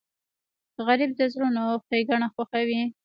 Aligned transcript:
غریب 0.85 1.11
د 1.19 1.21
زړونو 1.33 1.63
ښیګڼه 1.87 2.27
خوښوي 2.33 2.81